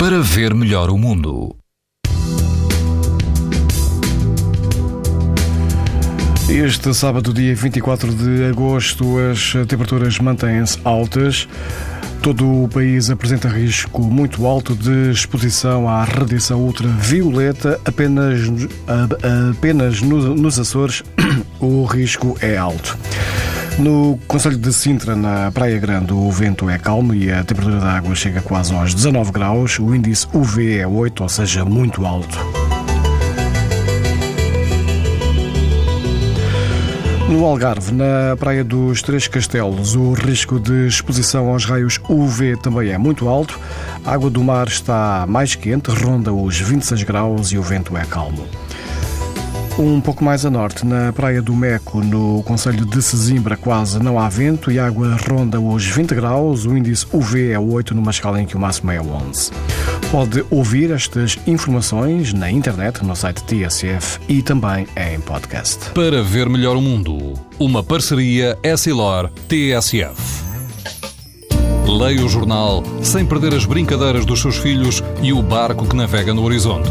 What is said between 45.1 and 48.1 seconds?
mais quente, ronda os 26 graus e o vento é